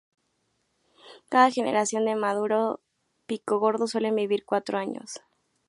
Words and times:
Cada 1.29 1.51
generación 1.51 2.05
de 2.05 2.15
maluro 2.15 2.79
picogordo 3.27 3.85
suele 3.85 4.09
vivir 4.09 4.39
unos 4.39 4.47
cuatro 4.47 4.79
años. 4.79 5.21